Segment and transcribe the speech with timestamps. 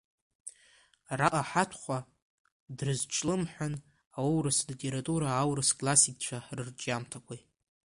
[1.11, 1.97] Араҟа Ҳаҭхәа
[2.77, 3.73] дрызҿлымҳан
[4.21, 7.41] аурыс литературеи аурыс классикцәа рырҿиамҭақәеи.